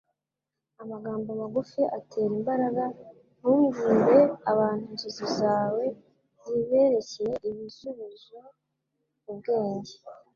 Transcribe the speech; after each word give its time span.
Amagambo 0.81 1.29
magufi 1.41 1.81
atera 1.97 2.31
imbaraga 2.39 2.83
ntubwire 3.37 4.17
abantu 4.51 4.83
inzozi 4.91 5.25
zawe 5.39 5.83
zibereke 6.43 7.25
ibisubizo 7.49 8.39
ubwenge 9.31 9.95